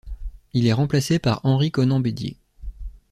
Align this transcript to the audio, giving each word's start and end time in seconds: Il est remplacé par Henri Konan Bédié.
Il 0.53 0.65
est 0.65 0.73
remplacé 0.73 1.19
par 1.19 1.41
Henri 1.45 1.69
Konan 1.69 1.99
Bédié. 1.99 2.35